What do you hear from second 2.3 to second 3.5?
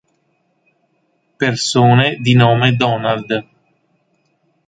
nome Donald